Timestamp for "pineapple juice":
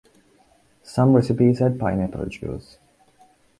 1.79-2.79